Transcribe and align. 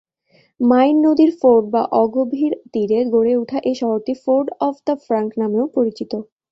Mine 0.59 0.95
নদীর 1.05 1.31
ford 1.39 1.65
বা 1.73 1.81
অগভীর 2.01 2.53
তীরে 2.73 2.99
গড়ে 3.13 3.33
উঠা 3.41 3.57
এ 3.63 3.73
শহরটি 3.79 4.13
ফোর্ড 4.23 4.47
অব 4.67 4.75
দা 4.85 4.93
ফ্রাঙ্ক 5.05 5.29
নামেও 5.41 5.65
পরিচিত। 5.75 6.11